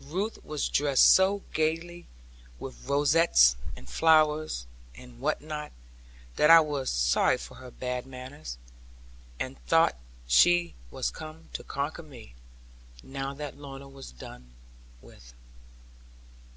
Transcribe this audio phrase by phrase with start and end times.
[0.00, 2.08] Ruth was dressed so gaily,
[2.58, 4.66] with rosettes, and flowers,
[4.96, 5.70] and what not,
[6.34, 8.58] that I was sorry for her bad manners;
[9.38, 9.96] and thought
[10.26, 12.34] she was come to conquer me,
[13.04, 14.50] now that Lorna was done
[15.00, 15.34] with.